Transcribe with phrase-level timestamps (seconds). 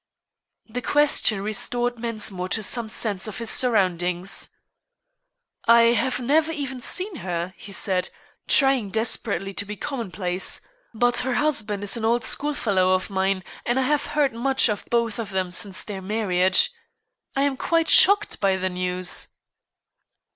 [0.65, 4.49] The question restored Mensmore to some sense of his surroundings.
[5.67, 8.09] "I have never even seen her," he said,
[8.47, 10.59] trying desperately to be commonplace;
[10.91, 14.85] "but her husband is an old schoolfellow of mine, and I have heard much of
[14.89, 16.71] both of them since their marriage.
[17.35, 19.27] I am quite shocked by the news."